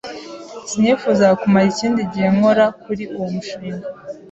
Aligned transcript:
Sinifuzaga 0.69 1.35
kumara 1.41 1.65
ikindi 1.73 2.01
gihe 2.11 2.27
nkora 2.35 2.65
kuri 2.83 3.03
uwo 3.15 3.27
mushinga. 3.35 3.87